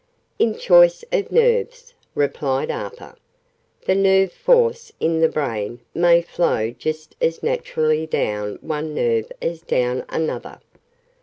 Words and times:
"In 0.39 0.57
choice 0.57 1.05
of 1.11 1.31
nerves," 1.31 1.93
replied 2.15 2.71
Arthur. 2.71 3.15
"The 3.85 3.93
nerve 3.93 4.31
force 4.33 4.91
in 4.99 5.19
the 5.21 5.29
brain 5.29 5.79
may 5.93 6.23
flow 6.23 6.71
just 6.71 7.15
as 7.21 7.43
naturally 7.43 8.07
down 8.07 8.57
one 8.61 8.95
nerve 8.95 9.31
as 9.43 9.61
down 9.61 10.03
another. 10.09 10.59